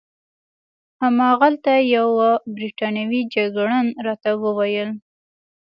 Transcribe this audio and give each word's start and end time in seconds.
هماغلته 1.01 1.71
یوه 1.97 2.29
بریتانوي 2.55 3.21
جګړن 3.35 3.85
راته 4.05 4.29
وویل. 4.43 4.89